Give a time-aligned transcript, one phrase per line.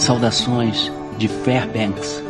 [0.00, 2.24] Saudações de Fairbanks.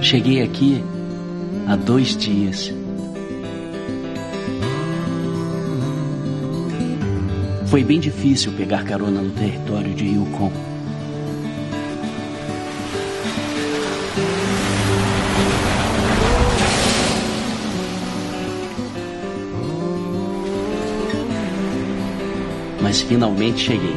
[0.00, 0.82] Cheguei aqui
[1.68, 2.72] há dois dias.
[7.66, 10.67] Foi bem difícil pegar carona no território de Yukon.
[22.98, 23.94] Mas finalmente cheguei.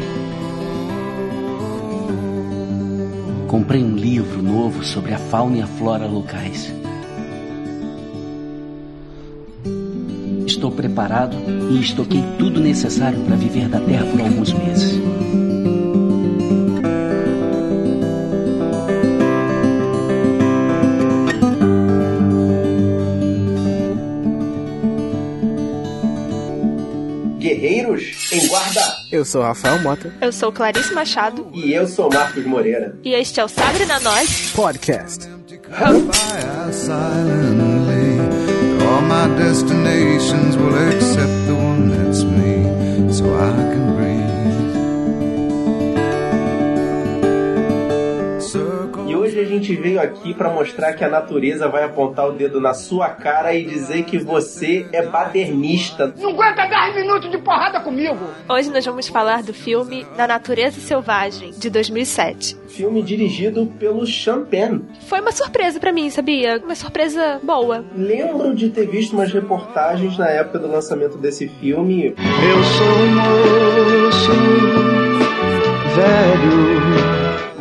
[3.47, 6.71] Comprei um livro novo sobre a fauna e a flora locais.
[10.45, 11.35] Estou preparado
[11.71, 15.01] e estoquei tudo necessário para viver da terra por alguns meses.
[29.11, 30.13] Eu sou Rafael Mota.
[30.21, 31.49] Eu sou Clarice Machado.
[31.53, 32.95] E eu sou Marcos Moreira.
[33.03, 35.27] E este é o Sabre na Nós Podcast.
[36.71, 38.19] silently.
[38.87, 41.60] All my destinations will accept the
[49.51, 53.53] gente veio aqui para mostrar que a natureza vai apontar o dedo na sua cara
[53.53, 56.13] e dizer que você é badernista.
[56.17, 58.19] Não aguenta 10 minutos de porrada comigo.
[58.47, 62.57] Hoje nós vamos falar do filme Na Natureza Selvagem, de 2007.
[62.67, 64.79] Filme dirigido pelo Sean Penn.
[65.07, 66.61] Foi uma surpresa pra mim, sabia?
[66.63, 67.83] Uma surpresa boa.
[67.95, 72.15] Lembro de ter visto umas reportagens na época do lançamento desse filme.
[72.17, 74.31] Eu sou um moço
[75.95, 76.70] velho.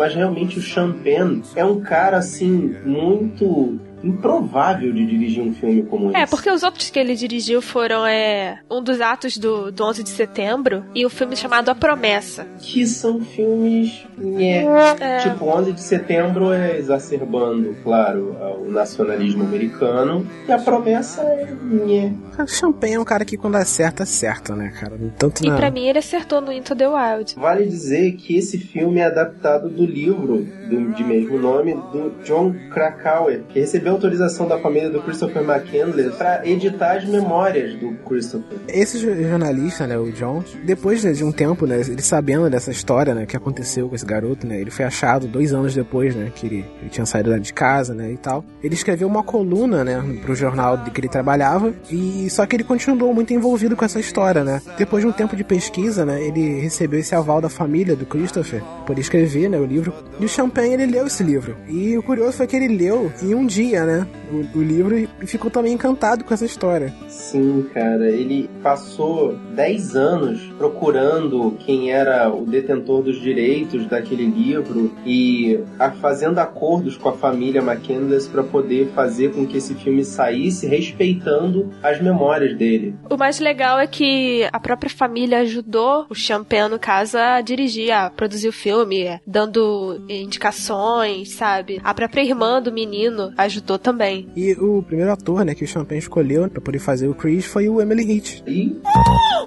[0.01, 0.63] Mas realmente o
[0.95, 6.17] Penn é um cara assim muito improvável de dirigir um filme como esse.
[6.19, 10.03] É, porque os outros que ele dirigiu foram é, um dos atos do, do 11
[10.03, 12.47] de setembro e o filme chamado A Promessa.
[12.59, 14.05] Que são filmes.
[14.19, 14.65] Nhé.
[15.01, 15.19] É.
[15.19, 20.27] Tipo, 11 de setembro é exacerbando, claro, o nacionalismo americano.
[20.49, 21.49] E a promessa é.
[21.63, 22.13] Nhé.
[22.39, 24.99] O Champagne é um cara que quando acerta, acerta, né, cara?
[25.19, 25.57] Tanto E na...
[25.57, 27.35] pra mim ele acertou no Into the Wild.
[27.37, 32.55] Vale dizer que esse filme é adaptado do livro do- de mesmo nome do John
[32.73, 38.59] Krakauer, que recebeu autorização da família do Christopher McCandless para editar as memórias do Christopher.
[38.69, 42.71] Esse jo- jornalista, né, o John, depois né, de um tempo, né, ele sabendo dessa
[42.71, 46.31] história, né, que aconteceu com esse garoto, né, ele foi achado dois anos depois, né,
[46.35, 48.45] que ele, ele tinha saído de casa, né, e tal.
[48.63, 52.65] Ele escreveu uma coluna, né, pro jornal de que ele trabalhava, e só que ele
[52.65, 54.61] continuou muito envolvido com essa história, né.
[54.77, 58.63] Depois de um tempo de pesquisa, né, ele recebeu esse aval da família do Christopher,
[58.87, 61.57] por escrever, né, o livro, e o Champagne, ele leu esse livro.
[61.69, 65.09] E o curioso foi que ele leu em um dia, né, o, o livro, e
[65.27, 66.93] ficou também encantado com essa história.
[67.09, 74.93] Sim, cara, ele passou 10 anos procurando quem era o detentor dos direitos daquele livro
[75.05, 80.05] e a- fazendo acordos com a família McCandless para poder fazer com que esse filme
[80.05, 82.95] saísse respeitando as memórias dele.
[83.11, 87.91] O mais legal é que a própria família ajudou o Champagne, no caso, a dirigir,
[87.93, 91.81] a produzir o filme, é, dando indicações, sabe?
[91.85, 94.20] A própria irmã do menino ajudou também.
[94.37, 97.69] E o primeiro ator, né, que o Champagne escolheu pra poder fazer o Chris foi
[97.69, 98.43] o Emily Hitch.
[98.47, 98.77] E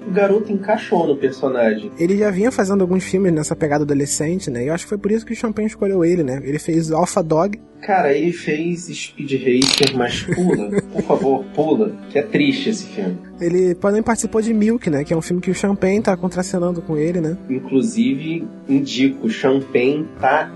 [0.06, 1.90] o garoto encaixou no personagem.
[1.98, 4.64] Ele já vinha fazendo alguns filmes nessa pegada adolescente, né?
[4.64, 6.40] E eu acho que foi por isso que o Champagne escolheu ele, né?
[6.44, 7.58] Ele fez Alpha Dog.
[7.80, 13.18] Cara, ele fez Speed Racer, mas pula, por favor, pula, que é triste esse filme.
[13.38, 15.04] Ele também participou de Milk, né?
[15.04, 17.36] Que é um filme que o Champagne tá contracenando com ele, né?
[17.50, 20.50] Inclusive, indico, Champagne tá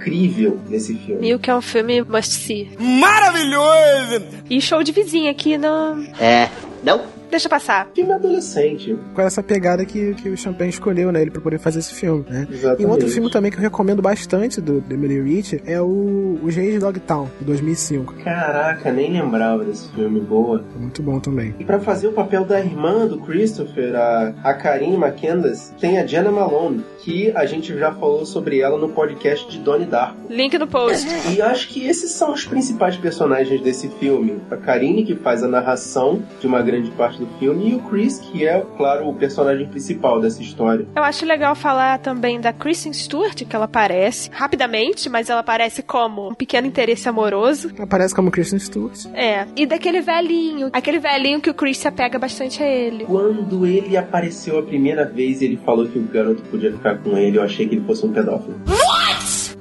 [0.00, 1.20] incrível nesse filme.
[1.20, 2.70] Milk é um filme must see.
[2.78, 4.24] Maravilhoso!
[4.48, 6.02] E show de vizinha aqui não.
[6.18, 6.48] É.
[6.82, 7.19] Não?
[7.30, 7.88] Deixa passar.
[7.94, 8.98] Filme adolescente.
[9.14, 11.22] Com essa pegada que, que o Champagne escolheu, né?
[11.22, 12.46] Ele pra poder fazer esse filme, né?
[12.50, 12.82] Exatamente.
[12.82, 16.38] E um outro filme também que eu recomendo bastante do, do Emily Hitch é o,
[16.42, 18.14] o G de Dogtown, de 2005.
[18.24, 20.64] Caraca, nem lembrava desse filme, boa.
[20.78, 21.54] Muito bom também.
[21.58, 26.06] E pra fazer o papel da irmã do Christopher, a, a Karine McCandless, tem a
[26.06, 30.16] Jenna Malone, que a gente já falou sobre ela no podcast de Donnie Darko.
[30.28, 31.08] Link no post.
[31.30, 34.40] E acho que esses são os principais personagens desse filme.
[34.50, 38.18] A Karine, que faz a narração de uma grande parte do filme, e o Chris,
[38.18, 40.86] que é, claro, o personagem principal dessa história.
[40.96, 45.82] Eu acho legal falar também da Kristen Stewart, que ela aparece rapidamente, mas ela aparece
[45.82, 47.70] como um pequeno interesse amoroso.
[47.78, 49.06] Aparece como Kristen Stewart.
[49.14, 49.46] É.
[49.56, 50.70] E daquele velhinho.
[50.72, 53.04] Aquele velhinho que o Chris se apega bastante a ele.
[53.04, 57.16] Quando ele apareceu a primeira vez e ele falou que o garoto podia ficar com
[57.16, 58.60] ele, eu achei que ele fosse um pedófilo.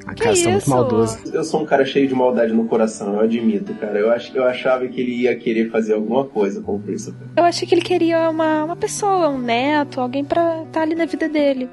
[0.09, 1.17] A Que cara tá muito maldoso.
[1.33, 4.00] Eu sou um cara cheio de maldade no coração, eu admito, cara.
[4.00, 7.27] Eu, ach, eu achava que ele ia querer fazer alguma coisa com o Christopher.
[7.38, 11.06] Eu achei que ele queria uma, uma pessoa, um neto, alguém pra estar ali na
[11.06, 11.69] vida dele.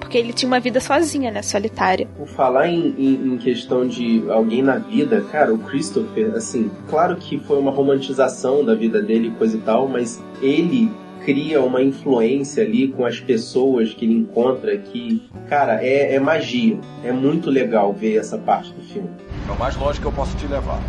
[0.00, 1.42] Porque ele tinha uma vida sozinha, né?
[1.42, 2.06] Solitária.
[2.16, 7.16] Por falar em, em- em questão de alguém na vida, cara, o Christopher, assim, claro
[7.16, 10.90] que foi uma romantização da vida dele e coisa e tal, mas ele
[11.26, 16.78] cria uma influência ali com as pessoas que ele encontra que, cara, é, é magia.
[17.02, 19.10] É muito legal ver essa parte do filme.
[19.48, 20.80] É o mais longe que eu posso te levar.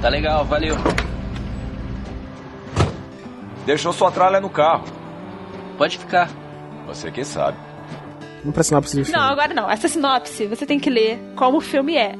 [0.00, 0.76] Tá legal, valeu.
[3.66, 4.84] Deixou sua tralha no carro.
[5.76, 6.30] Pode ficar.
[6.86, 7.58] Você que sabe.
[8.42, 9.18] Vamos pra sinopse do filme.
[9.18, 9.68] Não, agora não.
[9.68, 12.14] Essa sinopse você tem que ler como o filme é.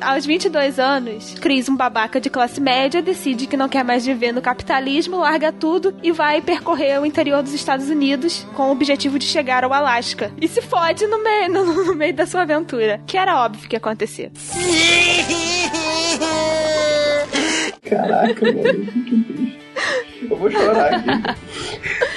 [0.00, 4.32] Aos 22 anos, Chris, um babaca de classe média, decide que não quer mais viver
[4.32, 9.18] no capitalismo, larga tudo e vai percorrer o interior dos Estados Unidos com o objetivo
[9.18, 10.32] de chegar ao Alasca.
[10.40, 13.76] E se fode no meio, no, no meio da sua aventura, que era óbvio que
[13.76, 14.32] ia acontecer.
[17.82, 19.60] Caraca, mano, que triste.
[20.30, 22.06] Eu vou chorar aqui.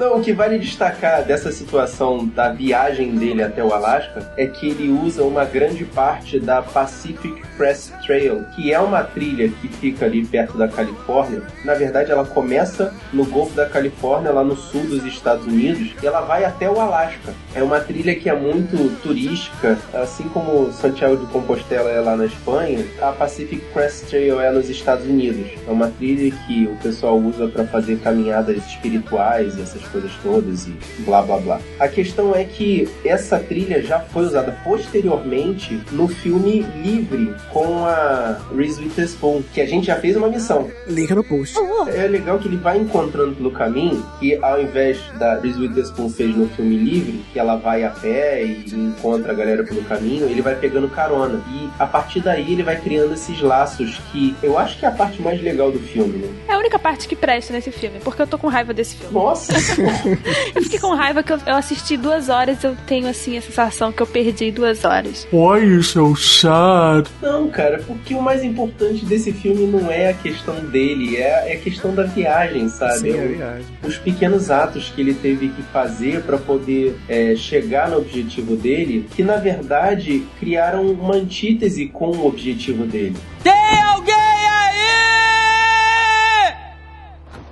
[0.00, 4.70] Não, o que vale destacar dessa situação da viagem dele até o Alasca é que
[4.70, 10.06] ele usa uma grande parte da Pacific Crest Trail, que é uma trilha que fica
[10.06, 11.42] ali perto da Califórnia.
[11.66, 16.06] Na verdade, ela começa no Golfo da Califórnia, lá no sul dos Estados Unidos, e
[16.06, 17.34] ela vai até o Alasca.
[17.54, 22.24] É uma trilha que é muito turística, assim como Santiago de Compostela é lá na
[22.24, 25.46] Espanha, a Pacific Crest Trail é nos Estados Unidos.
[25.68, 30.74] É uma trilha que o pessoal usa para fazer caminhadas espirituais essas coisas todas e
[31.00, 31.60] blá blá blá.
[31.78, 38.38] A questão é que essa trilha já foi usada posteriormente no filme Livre com a
[38.56, 40.70] Reese Witherspoon, que a gente já fez uma missão.
[40.86, 41.56] Link no post.
[41.94, 46.36] É legal que ele vai encontrando pelo caminho que ao invés da Reese Witherspoon fez
[46.36, 50.42] no filme Livre, que ela vai a pé e encontra a galera pelo caminho, ele
[50.42, 51.42] vai pegando carona.
[51.50, 54.92] E a partir daí ele vai criando esses laços que eu acho que é a
[54.92, 56.28] parte mais legal do filme, né?
[56.48, 59.12] É a única parte que presta nesse filme, porque eu tô com raiva desse filme.
[59.12, 59.52] Nossa!
[60.54, 63.92] Eu fiquei com raiva que eu, eu assisti duas horas, eu tenho assim a sensação
[63.92, 65.26] que eu perdi duas horas.
[65.32, 67.08] Why you so sad?
[67.22, 71.54] Não, cara, porque o mais importante desse filme não é a questão dele, é, é
[71.54, 72.98] a questão da viagem, sabe?
[73.00, 73.64] Sim, é O- verdade.
[73.84, 79.06] os pequenos atos que ele teve que fazer para poder é, chegar no objetivo dele,
[79.14, 83.16] que na verdade criaram uma antítese com o objetivo dele.
[83.42, 84.80] Tem alguém aí?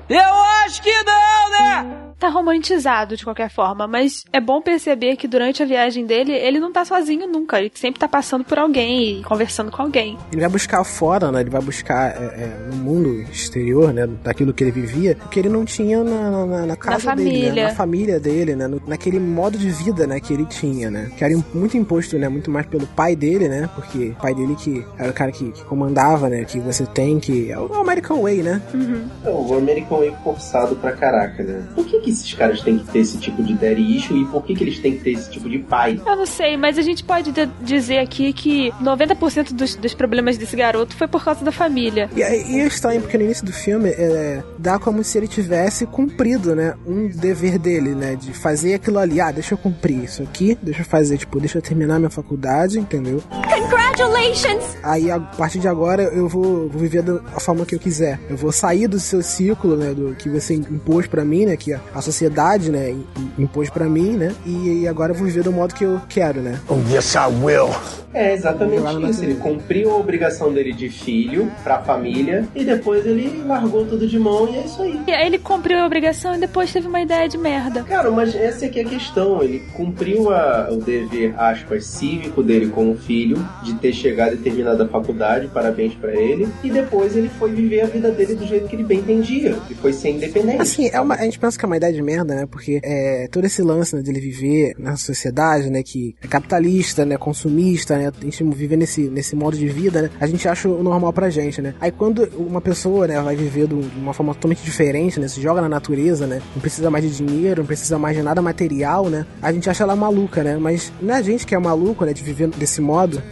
[0.08, 0.34] Eu
[0.64, 2.07] acho que não, né?
[2.18, 6.58] Tá romantizado de qualquer forma, mas é bom perceber que durante a viagem dele, ele
[6.58, 7.58] não tá sozinho nunca.
[7.60, 10.18] Ele sempre tá passando por alguém e conversando com alguém.
[10.32, 11.40] Ele vai buscar fora, né?
[11.42, 14.08] Ele vai buscar é, é, no mundo exterior, né?
[14.24, 17.40] Daquilo que ele vivia, o que ele não tinha na, na, na casa dele, né?
[17.40, 17.68] família.
[17.68, 18.66] Na família dele, né?
[18.66, 20.18] No- naquele modo de vida, né?
[20.18, 21.12] Que ele tinha, né?
[21.16, 22.28] Que era muito imposto, né?
[22.28, 23.70] Muito mais pelo pai dele, né?
[23.76, 26.44] Porque o pai dele que era o cara que, que comandava, né?
[26.44, 27.52] Que você tem que...
[27.52, 28.60] É o American Way, né?
[28.74, 31.64] Então, o American Way forçado pra caraca, né?
[31.76, 34.43] Por que, que esses caras têm que ter esse tipo de daddy issue e por
[34.44, 36.00] que, que eles têm que ter esse tipo de pai?
[36.06, 40.37] Eu não sei, mas a gente pode de- dizer aqui que 90% dos, dos problemas
[40.38, 42.08] desse garoto foi por causa da família.
[42.16, 45.28] E, aí- e é estranho, porque no início do filme é, dá como se ele
[45.28, 46.75] tivesse cumprido, né?
[46.87, 48.16] Um dever dele, né?
[48.16, 49.20] De fazer aquilo ali.
[49.20, 52.78] Ah, deixa eu cumprir isso aqui, deixa eu fazer, tipo, deixa eu terminar minha faculdade,
[52.78, 53.22] entendeu?
[53.68, 54.76] Congratulations!
[54.82, 58.18] Aí a partir de agora eu vou, vou viver da a forma que eu quiser.
[58.28, 59.92] Eu vou sair do seu ciclo, né?
[59.94, 61.56] Do que você impôs pra mim, né?
[61.56, 62.90] Que a, a sociedade, né?
[62.90, 63.04] im-
[63.38, 64.34] Impôs pra mim, né?
[64.44, 66.58] E, e agora eu vou viver do modo que eu quero, né?
[66.68, 67.68] Oh, yes, I will.
[68.14, 69.22] É exatamente isso.
[69.22, 74.18] Ele cumpriu a obrigação dele de filho pra família e depois ele largou tudo de
[74.18, 75.00] mão e é isso aí.
[75.06, 77.82] E aí ele cumpriu a obrigação e depois teve uma ideia de merda.
[77.82, 79.42] Cara, mas essa aqui é a questão.
[79.42, 84.88] Ele cumpriu a- o dever, aspas, cívico dele como filho, de ter chegado e a
[84.88, 86.48] faculdade, parabéns pra ele.
[86.62, 89.74] E depois ele foi viver a vida dele do jeito que ele bem entendia, que
[89.74, 90.60] foi ser independente.
[90.60, 92.46] Assim, é uma, a gente pensa que é uma ideia de merda, né?
[92.46, 95.82] Porque é, todo esse lance né, dele viver na sociedade, né?
[95.82, 97.16] Que é capitalista, né?
[97.16, 98.12] Consumista, né?
[98.20, 100.10] A gente vive nesse, nesse modo de vida, né?
[100.20, 101.74] A gente acha o normal pra gente, né?
[101.80, 103.20] Aí quando uma pessoa, né?
[103.20, 105.28] Vai viver de uma forma totalmente diferente, né?
[105.28, 106.40] Se joga na natureza, né?
[106.54, 109.26] Não precisa mais de dinheiro, não precisa mais de nada material, né?
[109.40, 110.56] A gente acha ela maluca, né?
[110.56, 112.12] Mas não é a gente que é maluco, né?
[112.12, 113.22] De viver desse modo.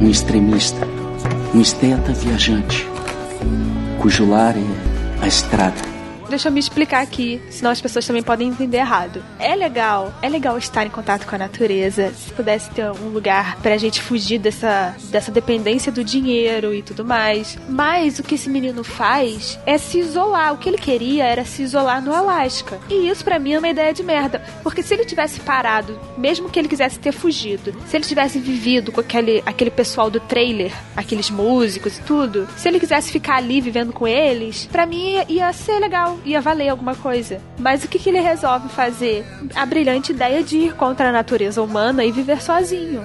[0.00, 0.86] Um extremista,
[1.54, 2.86] um esteta viajante,
[3.98, 5.95] cujo lar é a estrada.
[6.28, 9.22] Deixa eu me explicar aqui, senão as pessoas também podem entender errado.
[9.38, 12.12] É legal, é legal estar em contato com a natureza.
[12.12, 17.04] Se pudesse ter um lugar pra gente fugir dessa, dessa dependência do dinheiro e tudo
[17.04, 17.58] mais.
[17.68, 20.52] Mas o que esse menino faz é se isolar.
[20.52, 22.78] O que ele queria era se isolar no Alasca.
[22.88, 24.42] E isso pra mim é uma ideia de merda.
[24.62, 28.92] Porque se ele tivesse parado, mesmo que ele quisesse ter fugido, se ele tivesse vivido
[28.92, 33.60] com aquele, aquele pessoal do trailer, aqueles músicos e tudo, se ele quisesse ficar ali
[33.60, 37.40] vivendo com eles, pra mim ia ser legal, ia valer alguma coisa.
[37.58, 39.24] Mas o que, que ele resolve fazer?
[39.54, 43.02] A brilhante ideia de ir contra a natureza humana e viver sozinho.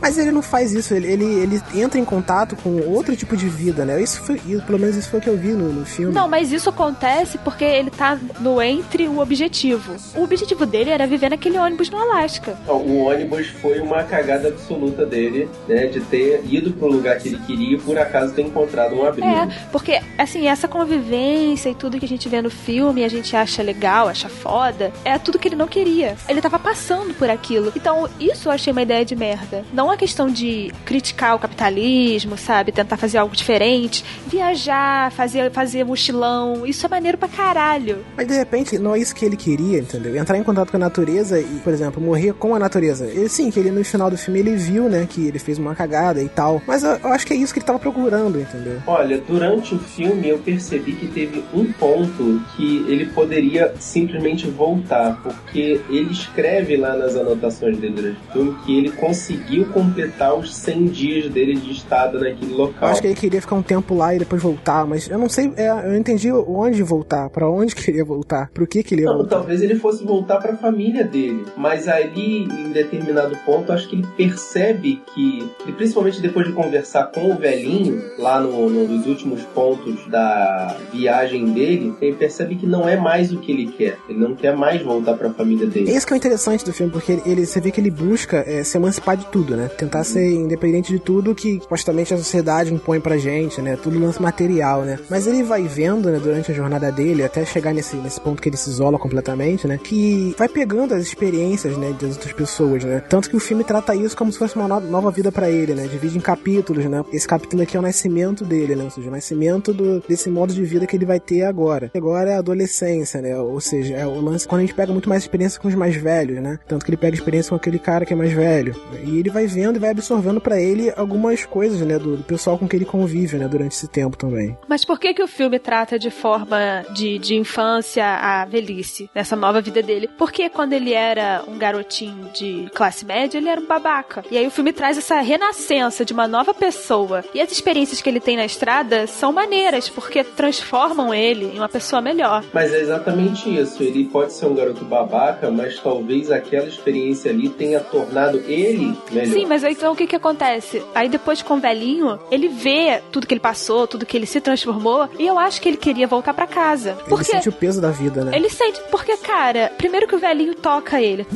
[0.00, 3.48] Mas ele não faz isso, ele, ele, ele entra em contato com outro tipo de
[3.48, 4.00] vida, né?
[4.00, 6.12] Isso foi, pelo menos isso foi o que eu vi no, no filme.
[6.12, 9.94] Não, mas isso acontece porque ele tá no entre o objetivo.
[10.16, 12.56] O objetivo dele era viver naquele ônibus no Alasca.
[12.66, 15.86] O ônibus foi uma cagada absoluta dele, né?
[15.86, 19.28] De ter ido pro lugar que ele queria e por acaso ter encontrado um abrigo.
[19.28, 23.36] É, porque, assim, essa convivência e tudo que a gente vê no filme, a gente
[23.36, 26.16] acha legal, acha foda, é tudo que ele não queria.
[26.28, 27.72] Ele tava passando por aquilo.
[27.76, 29.64] Então, isso eu achei uma ideia de merda.
[29.72, 32.72] Não a questão de criticar o capitalismo, sabe?
[32.72, 34.04] Tentar fazer algo diferente.
[34.26, 36.66] Viajar, fazer, fazer mochilão.
[36.66, 38.04] Isso é maneiro pra caralho.
[38.16, 40.16] Mas de repente, não é isso que ele queria, entendeu?
[40.16, 43.06] Entrar em contato com a natureza e, por exemplo, morrer com a natureza.
[43.06, 45.74] Ele, sim, que ele no final do filme ele viu, né, que ele fez uma
[45.74, 46.62] cagada e tal.
[46.66, 48.80] Mas eu, eu acho que é isso que ele tava procurando, entendeu?
[48.86, 55.20] Olha, durante o filme eu percebi que teve um ponto que ele poderia simplesmente voltar,
[55.22, 60.54] porque ele escreve lá nas anotações dele durante o filme que ele conseguiu completar os
[60.54, 62.88] 100 dias dele de estado naquele Eu local.
[62.88, 65.52] acho que ele queria ficar um tempo lá e depois voltar, mas eu não sei,
[65.56, 69.18] é, eu entendi onde voltar, pra onde queria voltar, pro que que ele ia Não,
[69.18, 69.36] voltar.
[69.36, 73.96] talvez ele fosse voltar para a família dele, mas ali em determinado ponto acho que
[73.96, 79.06] ele percebe que, e principalmente depois de conversar com o velhinho lá no, no- nos
[79.06, 83.96] últimos pontos da viagem dele, ele percebe que não é mais o que ele quer.
[84.08, 85.90] Ele não quer mais voltar para a família dele.
[85.90, 88.44] Esse que é o interessante do filme, porque ele, ele- você vê que ele busca
[88.46, 89.69] é, se emancipar de tudo, né?
[89.78, 93.76] Tentar ser independente de tudo que supostamente a sociedade impõe pra gente, né?
[93.82, 94.98] Tudo lance material, né?
[95.08, 98.48] Mas ele vai vendo, né, durante a jornada dele, até chegar nesse, nesse ponto que
[98.48, 99.78] ele se isola completamente, né?
[99.82, 103.02] Que vai pegando as experiências, né, das outras pessoas, né?
[103.08, 105.74] Tanto que o filme trata isso como se fosse uma no- nova vida pra ele,
[105.74, 105.86] né?
[105.86, 107.04] Divide em capítulos, né?
[107.12, 108.84] Esse capítulo aqui é o nascimento dele, né?
[108.84, 111.90] Ou seja, o nascimento do, desse modo de vida que ele vai ter agora.
[111.94, 113.36] Agora é a adolescência, né?
[113.38, 115.94] Ou seja, é o lance quando a gente pega muito mais experiência com os mais
[115.96, 116.58] velhos, né?
[116.68, 118.74] Tanto que ele pega experiência com aquele cara que é mais velho.
[119.04, 121.98] E ele vai vendo e vai absorvendo pra ele algumas coisas, né?
[121.98, 123.48] Do, do pessoal com que ele convive, né?
[123.48, 124.56] Durante esse tempo também.
[124.68, 129.36] Mas por que que o filme trata de forma de, de infância à velhice, nessa
[129.36, 130.08] nova vida dele?
[130.18, 134.24] Porque quando ele era um garotinho de classe média, ele era um babaca.
[134.30, 137.24] E aí o filme traz essa renascença de uma nova pessoa.
[137.34, 141.68] E as experiências que ele tem na estrada são maneiras, porque transformam ele em uma
[141.68, 142.44] pessoa melhor.
[142.52, 143.82] Mas é exatamente isso.
[143.82, 149.32] Ele pode ser um garoto babaca, mas talvez aquela experiência ali tenha tornado ele melhor.
[149.32, 150.80] Sim, mas aí, então o que que acontece?
[150.94, 154.40] Aí depois com o velhinho, ele vê tudo que ele passou, tudo que ele se
[154.40, 156.90] transformou, e eu acho que ele queria voltar pra casa.
[157.00, 158.36] Ele Porque sente o peso da vida, né?
[158.36, 161.26] Ele sente, porque, cara, primeiro que o velhinho toca ele.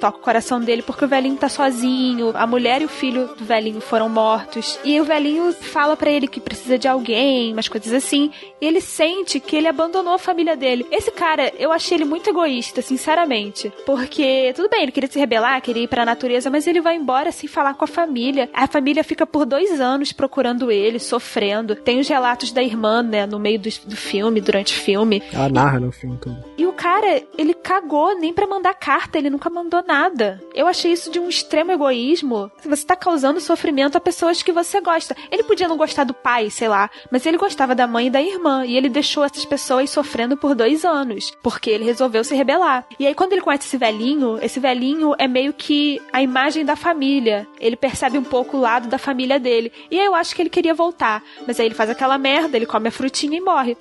[0.00, 2.32] Toca o coração dele porque o velhinho tá sozinho.
[2.34, 4.78] A mulher e o filho do velhinho foram mortos.
[4.82, 8.32] E o velhinho fala pra ele que precisa de alguém, umas coisas assim.
[8.60, 10.84] E ele sente que ele abandonou a família dele.
[10.90, 13.72] Esse cara, eu achei ele muito egoísta, sinceramente.
[13.86, 17.27] Porque, tudo bem, ele queria se rebelar, queria ir pra natureza, mas ele vai embora
[17.32, 18.48] sem falar com a família.
[18.52, 21.74] A família fica por dois anos procurando ele, sofrendo.
[21.74, 25.22] Tem os relatos da irmã, né, no meio do, do filme, durante o filme.
[25.32, 26.36] Ela narra no filme todo.
[26.56, 30.40] E o cara, ele cagou nem pra mandar carta, ele nunca mandou nada.
[30.54, 32.50] Eu achei isso de um extremo egoísmo.
[32.64, 35.16] Você tá causando sofrimento a pessoas que você gosta.
[35.30, 38.20] Ele podia não gostar do pai, sei lá, mas ele gostava da mãe e da
[38.22, 38.64] irmã.
[38.64, 42.86] E ele deixou essas pessoas sofrendo por dois anos, porque ele resolveu se rebelar.
[42.98, 46.76] E aí, quando ele conhece esse velhinho, esse velhinho é meio que a imagem da
[46.76, 47.17] família.
[47.60, 49.72] Ele percebe um pouco o lado da família dele.
[49.90, 51.22] E aí eu acho que ele queria voltar.
[51.46, 53.76] Mas aí ele faz aquela merda, ele come a frutinha e morre.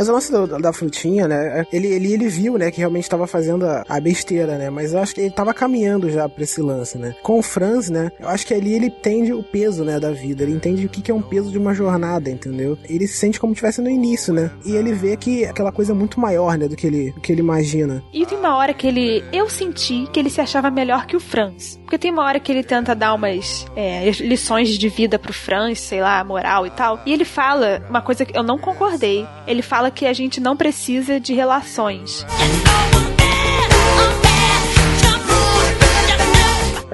[0.00, 1.66] Mas o lance do- da frutinha, né?
[1.70, 4.70] Ele, ele, ele viu, né, que realmente estava fazendo a, a besteira, né?
[4.70, 7.14] Mas eu acho que ele tava caminhando já pra esse lance, né?
[7.22, 8.10] Com o Franz, né?
[8.18, 10.42] Eu acho que ali ele entende o peso, né, da vida.
[10.42, 12.78] Ele entende o que, que é um peso de uma jornada, entendeu?
[12.88, 14.50] Ele se sente como se no início, né?
[14.64, 17.30] E ele vê que aquela coisa é muito maior, né, do que ele, do que
[17.30, 18.02] ele imagina.
[18.10, 19.22] E tem uma hora que ele.
[19.30, 21.78] Eu senti que ele se achava melhor que o Franz.
[21.84, 25.78] Porque tem uma hora que ele tenta dar umas é, lições de vida pro Franz,
[25.78, 27.00] sei lá, moral e tal.
[27.04, 29.26] E ele fala uma coisa que eu não concordei.
[29.46, 32.24] Ele fala que a gente não precisa de relações.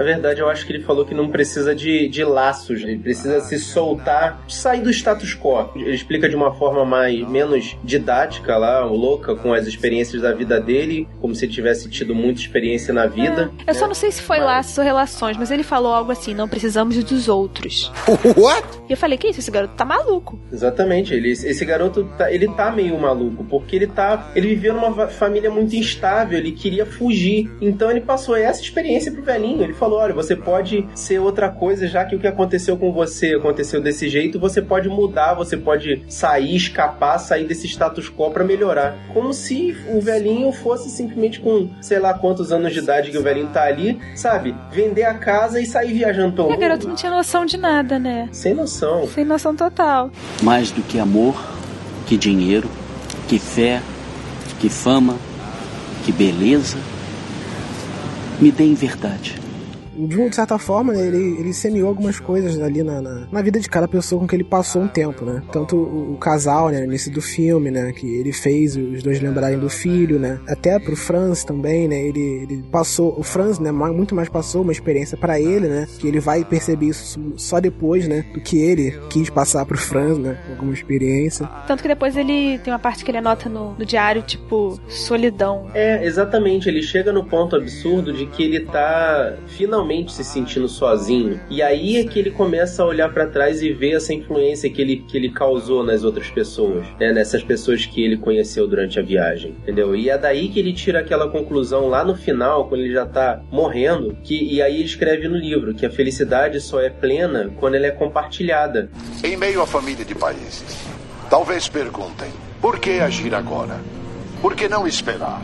[0.06, 3.58] Verdade, eu acho que ele falou que não precisa de, de laços, ele precisa se
[3.58, 5.70] soltar, sair do status quo.
[5.74, 10.60] Ele explica de uma forma mais menos didática lá, louca, com as experiências da vida
[10.60, 13.50] dele, como se ele tivesse tido muita experiência na vida.
[13.66, 16.34] É, eu só não sei se foi laços ou relações, mas ele falou algo assim:
[16.34, 17.92] não precisamos dos outros.
[18.36, 18.66] What?
[18.88, 19.40] E eu falei: que isso?
[19.40, 20.38] Esse garoto tá maluco.
[20.52, 24.30] Exatamente, ele, esse garoto tá, ele tá meio maluco, porque ele tá.
[24.34, 27.50] Ele vivia numa família muito instável, ele queria fugir.
[27.60, 29.62] Então ele passou essa experiência pro velhinho.
[29.62, 33.80] Ele falou: você pode ser outra coisa, já que o que aconteceu com você aconteceu
[33.80, 38.96] desse jeito, você pode mudar, você pode sair, escapar, sair desse status quo pra melhorar.
[39.12, 43.22] Como se o velhinho fosse simplesmente com, sei lá quantos anos de idade que o
[43.22, 44.54] velhinho tá ali, sabe?
[44.70, 46.60] Vender a casa e sair viajando pelo E o mundo.
[46.60, 48.28] garoto não tinha noção de nada, né?
[48.32, 49.06] Sem noção.
[49.08, 50.10] Sem noção total.
[50.42, 51.34] Mais do que amor,
[52.06, 52.68] que dinheiro,
[53.28, 53.80] que fé,
[54.60, 55.16] que fama,
[56.04, 56.76] que beleza,
[58.40, 59.34] me deem verdade.
[60.06, 63.58] De uma certa forma, né, ele, ele semeou algumas coisas ali na, na, na vida
[63.58, 65.42] de cada pessoa com que ele passou um tempo, né?
[65.52, 69.20] Tanto o, o casal, né, no início do filme, né, que ele fez os dois
[69.20, 70.38] lembrarem do filho, né?
[70.48, 72.00] Até pro Franz também, né?
[72.00, 75.86] Ele, ele passou, o Franz, né, muito mais passou uma experiência pra ele, né?
[75.98, 78.24] Que ele vai perceber isso só depois, né?
[78.34, 80.38] Do que ele quis passar pro Franz, né?
[80.50, 81.46] Alguma experiência.
[81.66, 85.70] Tanto que depois ele tem uma parte que ele anota no, no diário, tipo, solidão.
[85.74, 86.68] É, exatamente.
[86.68, 91.40] Ele chega no ponto absurdo de que ele tá finalmente se sentindo sozinho.
[91.48, 94.80] E aí é que ele começa a olhar pra trás e ver essa influência que
[94.80, 97.12] ele, que ele causou nas outras pessoas, né?
[97.12, 99.94] Nessas pessoas que ele conheceu durante a viagem, entendeu?
[99.94, 103.42] E é daí que ele tira aquela conclusão lá no final, quando ele já tá
[103.50, 107.74] morrendo, que, e aí ele escreve no livro que a felicidade só é plena quando
[107.74, 108.90] ela é compartilhada.
[109.22, 110.76] Em meio à família de países,
[111.30, 113.80] talvez perguntem: por que agir agora?
[114.40, 115.42] Por que não esperar?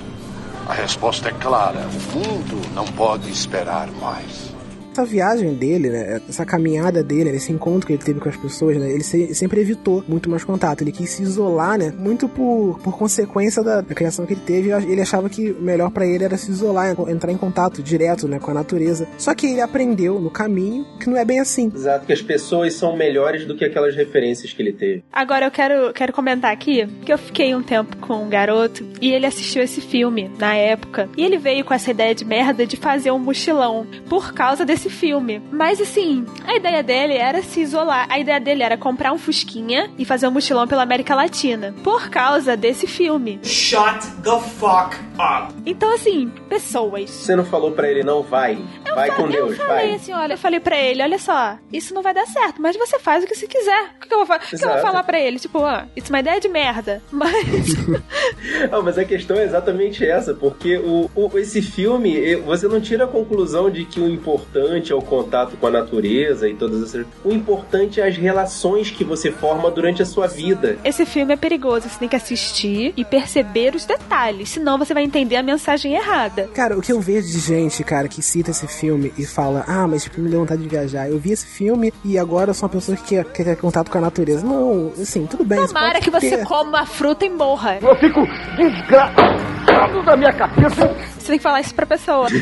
[0.69, 4.52] A resposta é clara: o mundo não pode esperar mais.
[4.93, 8.77] Essa viagem dele, né, essa caminhada dele, esse encontro que ele teve com as pessoas,
[8.77, 10.83] né, ele se- sempre evitou muito mais contato.
[10.83, 14.71] Ele quis se isolar, né, muito por, por consequência da, da criação que ele teve.
[14.71, 18.39] Ele achava que o melhor pra ele era se isolar, entrar em contato direto, né,
[18.39, 19.09] com a natureza.
[19.17, 21.73] Só que ele aprendeu no caminho que não é bem assim.
[21.75, 25.03] Exato, que as pessoas são melhores do que aquelas referências que ele teve.
[25.13, 29.11] Agora eu quero, quero comentar aqui que eu fiquei um tempo com um garoto e
[29.11, 31.09] ele assistiu esse filme na época.
[31.17, 34.82] E ele veio com essa ideia de merda de fazer um mochilão por causa desse
[34.91, 35.43] filme.
[35.51, 38.07] Mas assim, a ideia dele era se isolar.
[38.11, 41.75] A ideia dele era comprar um Fusquinha e fazer um mochilão pela América Latina.
[41.83, 43.39] Por causa desse filme.
[43.43, 45.53] Shut the fuck up.
[45.67, 47.11] Então, assim, pessoas.
[47.11, 48.59] Você não falou pra ele, não vai.
[48.95, 49.95] vai com Deus, eu falei vai.
[49.97, 52.99] assim, olha, eu falei pra ele, olha só, isso não vai dar certo, mas você
[52.99, 53.91] faz o que você quiser.
[53.97, 55.39] O que, eu, vou, fa- que eu vou falar pra ele?
[55.39, 57.03] Tipo, ah, isso é uma ideia de merda.
[57.11, 57.33] Mas.
[58.71, 63.05] Não, mas a questão é exatamente essa, porque o, o- esse filme, você não tira
[63.05, 67.07] a conclusão de que o importante é o contato com a natureza e todas essas.
[67.25, 70.79] O importante é as relações que você forma durante a sua vida.
[70.85, 75.03] Esse filme é perigoso, você tem que assistir e perceber os detalhes, senão você vai
[75.03, 76.49] entender a mensagem errada.
[76.55, 79.87] Cara, o que eu vejo de gente, cara, que cita esse filme e fala, ah,
[79.87, 81.09] mas filme me deu vontade de viajar.
[81.09, 83.91] Eu vi esse filme e agora eu sou uma pessoa que quer, quer ter contato
[83.91, 84.47] com a natureza.
[84.47, 85.59] Não, assim, tudo bem.
[85.59, 86.45] você Tomara pode que você ter.
[86.45, 87.79] coma uma fruta e morra.
[87.81, 88.21] Eu fico
[88.57, 89.62] desgraçado
[90.05, 90.89] da minha cabeça.
[91.19, 92.29] Você tem que falar isso pra pessoa.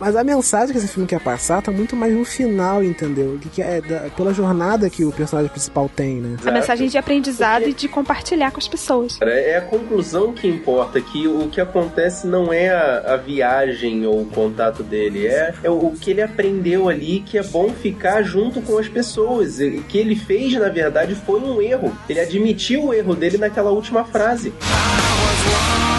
[0.00, 3.38] Mas a mensagem que esse filme quer passar tá muito mais no final, entendeu?
[3.52, 6.36] Que, é da- pela jornada que o personagem principal tem, né?
[6.44, 9.18] A mensagem de aprendizado e de compartilhar com as pessoas.
[9.22, 14.22] É a conclusão que importa, que o que acontece não é a, a viagem ou
[14.22, 18.60] o contato dele, é, é o que ele aprendeu ali, que é bom ficar junto
[18.60, 19.60] com as pessoas.
[19.60, 21.96] E O que ele fez, na verdade, foi um erro.
[22.08, 24.52] Ele admitiu o erro dele naquela última frase.
[25.44, 25.91] wrong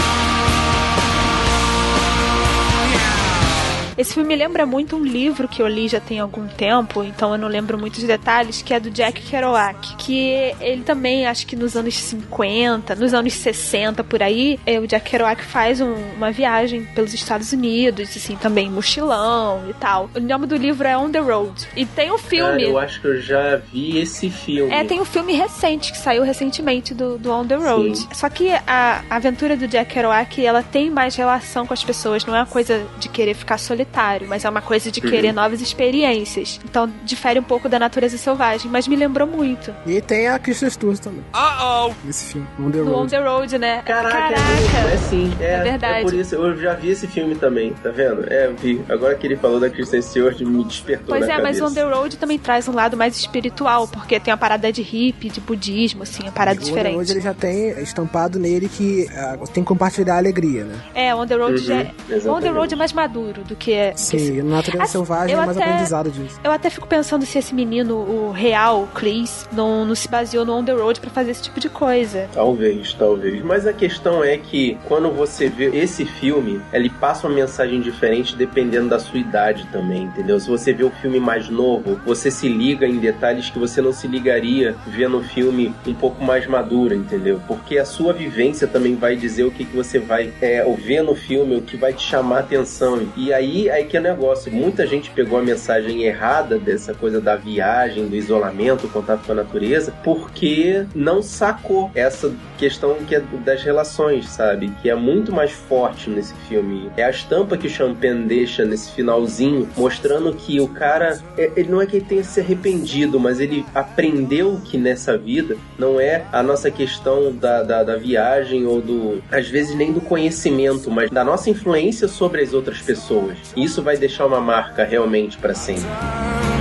[3.97, 7.37] Esse filme lembra muito um livro que eu li já tem algum tempo, então eu
[7.37, 11.75] não lembro muitos detalhes, que é do Jack Kerouac, que ele também, acho que nos
[11.75, 16.83] anos 50, nos anos 60 por aí, eh, o Jack Kerouac faz um- uma viagem
[16.95, 20.09] pelos Estados Unidos, assim, também mochilão e tal.
[20.15, 21.67] O nome do livro é On the Road.
[21.75, 22.63] E tem um Cara, filme.
[22.63, 24.71] eu acho que eu já vi esse filme.
[24.73, 27.97] É, tem um filme recente que saiu recentemente do, do On the Road.
[27.97, 28.07] Sim.
[28.13, 32.25] Só que a, a aventura do Jack Kerouac, ela tem mais relação com as pessoas,
[32.25, 33.82] não é uma coisa de querer ficar solitário,
[34.27, 35.33] mas é uma coisa de querer Uhum.
[35.35, 36.59] novas experiências.
[36.63, 39.73] Então difere um pouco da natureza selvagem, mas me lembrou muito.
[39.85, 41.23] E tem a Kristen Stewart também.
[41.33, 41.93] Uh-oh!
[42.03, 43.09] Nesse filme, On The Do On Road.
[43.11, 43.81] the Road, né?
[43.85, 45.99] Caraca, É, é sim, é, É verdade.
[45.99, 48.25] É por isso, eu já vi esse filme também, tá vendo?
[48.31, 48.81] É, eu vi.
[48.89, 51.65] Agora que ele falou da Kristen Stewart, me despertou Pois na é, mas cabeça.
[51.65, 55.29] On the Road também traz um lado mais espiritual, porque tem a parada de hippie,
[55.29, 56.95] de budismo, assim, a parada O On The diferente.
[56.95, 60.75] Road ele já tem estampado nele que ah, tem que compartilhar a alegria, né?
[60.93, 61.91] É, On the Road Uhum, já é...
[62.27, 62.49] On the.
[62.49, 63.93] Road é mais maduro do que é.
[63.95, 66.39] Sim, na natureza Assim, selvagem eu é mais até- aprendizado disso.
[66.43, 70.53] Eu até fico pensando se esse menino, o real, Chris, não, não se baseou no
[70.53, 72.27] On The Road pra fazer esse tipo de coisa.
[72.33, 73.43] Talvez, talvez.
[73.43, 78.35] Mas a questão é que quando você vê esse filme, ele passa uma mensagem diferente
[78.35, 80.39] dependendo da sua idade também, entendeu?
[80.39, 83.91] Se você vê o filme mais novo, você se liga em detalhes que você não
[83.93, 87.41] se ligaria vendo o filme um pouco mais maduro, entendeu?
[87.47, 91.15] Porque a sua vivência também vai dizer o que, que você vai é, ver no
[91.15, 93.01] filme, o que vai te chamar a atenção.
[93.15, 94.51] E aí, aí que é o negócio.
[94.51, 99.35] Muita gente pegou a mensagem errada dessa coisa da viagem, do isolamento, contato com a
[99.35, 104.71] natureza, porque não sacou essa questão que é das relações, sabe?
[104.81, 106.89] Que é muito mais forte nesse filme.
[106.95, 111.69] É a estampa que o Champagne deixa nesse finalzinho, mostrando que o cara, é- ele
[111.69, 116.23] não é que ele tenha se arrependido, mas ele aprendeu que nessa vida não é
[116.31, 121.09] a nossa questão da, da, da viagem ou do, às vezes nem do conhecimento, mas
[121.09, 123.37] da nossa influência sobre as outras pessoas.
[123.55, 125.83] E isso vai deixar uma marca realmente para sempre.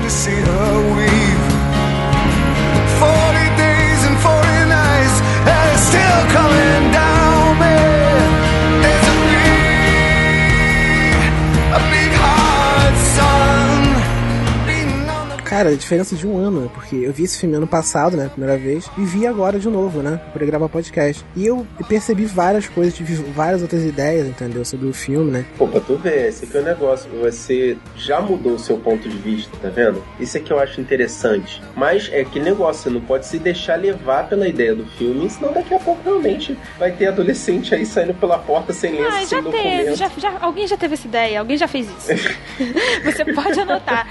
[0.03, 0.43] to see
[15.53, 16.71] Cara, a diferença de um ano, né?
[16.73, 18.31] Porque eu vi esse filme ano passado, né?
[18.31, 20.19] Primeira vez, e vi agora de novo, né?
[20.33, 21.23] Pra gravar podcast.
[21.37, 24.65] E eu percebi várias coisas, tive várias outras ideias, entendeu?
[24.65, 25.45] Sobre o filme, né?
[25.59, 27.11] Pô, pra tu ver, esse aqui é o negócio.
[27.21, 30.03] Você já mudou o seu ponto de vista, tá vendo?
[30.19, 31.63] Isso é que eu acho interessante.
[31.77, 35.53] Mas é aquele negócio, você não pode se deixar levar pela ideia do filme, senão
[35.53, 39.27] daqui a pouco realmente vai ter adolescente aí saindo pela porta sem lenço, Ah, sem
[39.27, 39.63] já documento.
[39.85, 42.09] teve, já, já- alguém já teve essa ideia, alguém já fez isso.
[43.05, 44.09] Você pode anotar.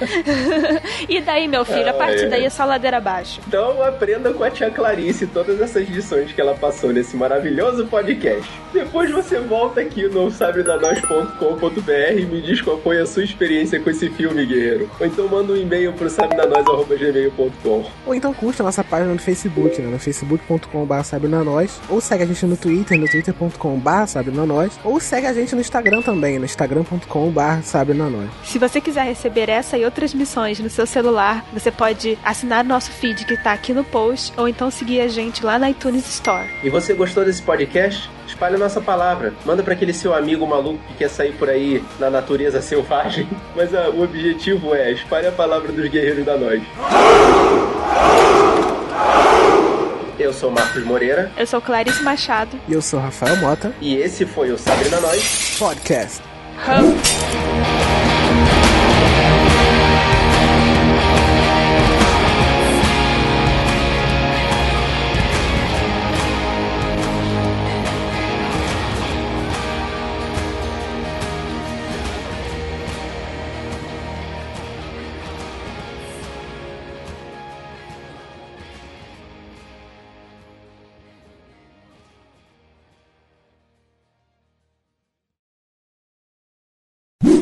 [1.10, 2.28] e daí, meu filho, a partir é.
[2.28, 3.40] daí é só ladeira abaixo.
[3.48, 8.50] Então aprenda com a tia Clarice todas essas lições que ela passou nesse maravilhoso podcast.
[8.74, 13.90] Depois você volta aqui no sabredanós.com.br e me diz qual foi a sua experiência com
[13.90, 14.90] esse filme, guerreiro.
[15.00, 17.86] Ou então manda um e-mail pro sabredanós.gmail.com.
[18.06, 19.90] Ou então curta a nossa página no Facebook, né?
[19.90, 20.92] No facebook.com.br.
[21.90, 24.80] Ou segue a gente no Twitter, no twitter.com.br.
[24.84, 27.62] Ou segue a gente no Instagram também, no instagram.com.br.
[28.44, 31.21] Se você quiser receber essa e outras missões no seu celular,
[31.54, 35.08] você pode assinar o nosso feed que tá aqui no post, ou então seguir a
[35.08, 36.48] gente lá na iTunes Store.
[36.64, 38.10] E você gostou desse podcast?
[38.28, 39.34] Espalhe a nossa palavra.
[39.46, 43.28] Manda para aquele seu amigo maluco que quer sair por aí na natureza selvagem.
[43.56, 46.62] Mas ah, o objetivo é espalhe a palavra dos guerreiros da nós.
[50.20, 52.60] Eu sou Marcos Moreira Eu sou Clarice Machado.
[52.68, 55.58] E eu sou Rafael Mota, e esse foi o Sabrina Nós.
[55.58, 56.22] podcast.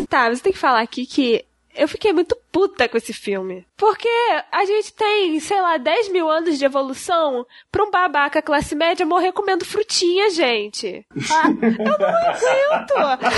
[0.10, 1.46] Tá, você tem que falar aqui que
[1.76, 3.66] eu fiquei muito puta com esse filme.
[3.78, 4.08] Porque
[4.52, 9.06] a gente tem, sei lá, 10 mil anos de evolução pra um babaca classe média
[9.06, 11.06] morrer comendo frutinha, gente.
[11.32, 13.36] Ah, eu não aguento!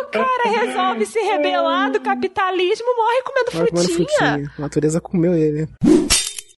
[0.00, 4.08] o cara resolve se rebelar do capitalismo, morre comendo Vai comendo frutinha.
[4.18, 4.52] frutinha.
[4.58, 5.68] A natureza comeu ele.